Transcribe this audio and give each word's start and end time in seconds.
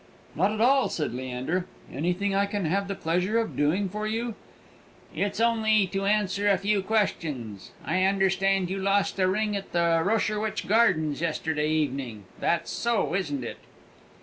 "Not 0.33 0.51
at 0.51 0.59
all," 0.61 0.89
said 0.89 1.13
Leander. 1.13 1.67
"Anything 1.93 2.33
I 2.33 2.47
can 2.47 2.65
have 2.65 2.87
the 2.87 2.95
pleasure 2.95 3.37
of 3.37 3.55
doing 3.55 3.87
for 3.87 4.07
you" 4.07 4.33
"It's 5.15 5.39
only 5.39 5.85
to 5.93 6.05
answer 6.05 6.49
a 6.49 6.57
few 6.57 6.81
questions. 6.81 7.69
I 7.85 8.05
understand 8.05 8.71
you 8.71 8.79
lost 8.79 9.19
a 9.19 9.27
ring 9.27 9.55
at 9.55 9.73
the 9.73 10.01
Rosherwich 10.03 10.65
Gardens 10.67 11.21
yesterday 11.21 11.69
evening: 11.69 12.23
that's 12.39 12.71
so, 12.71 13.13
isn't 13.13 13.43
it?" 13.43 13.57